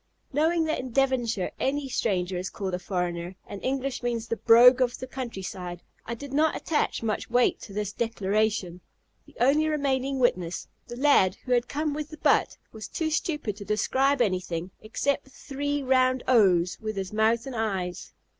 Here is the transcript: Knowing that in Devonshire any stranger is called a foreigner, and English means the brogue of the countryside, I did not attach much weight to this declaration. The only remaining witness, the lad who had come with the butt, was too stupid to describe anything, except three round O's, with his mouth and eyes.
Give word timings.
Knowing 0.33 0.63
that 0.63 0.79
in 0.79 0.89
Devonshire 0.91 1.51
any 1.59 1.87
stranger 1.87 2.35
is 2.35 2.49
called 2.49 2.73
a 2.73 2.79
foreigner, 2.79 3.35
and 3.45 3.63
English 3.63 4.01
means 4.01 4.27
the 4.27 4.35
brogue 4.35 4.81
of 4.81 4.97
the 4.97 5.05
countryside, 5.05 5.83
I 6.07 6.15
did 6.15 6.33
not 6.33 6.55
attach 6.55 7.03
much 7.03 7.29
weight 7.29 7.61
to 7.61 7.71
this 7.71 7.91
declaration. 7.93 8.81
The 9.27 9.35
only 9.39 9.67
remaining 9.67 10.17
witness, 10.17 10.67
the 10.87 10.95
lad 10.95 11.37
who 11.45 11.51
had 11.51 11.67
come 11.67 11.93
with 11.93 12.09
the 12.09 12.17
butt, 12.17 12.57
was 12.71 12.87
too 12.87 13.11
stupid 13.11 13.55
to 13.57 13.63
describe 13.63 14.21
anything, 14.23 14.71
except 14.81 15.27
three 15.29 15.83
round 15.83 16.23
O's, 16.27 16.79
with 16.81 16.95
his 16.95 17.13
mouth 17.13 17.45
and 17.45 17.55
eyes. 17.55 18.11